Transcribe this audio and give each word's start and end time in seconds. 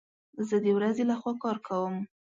زه 0.47 0.55
د 0.65 0.67
ورځي 0.77 1.03
لخوا 1.11 1.33
کار 1.43 1.57
کوم 1.67 1.95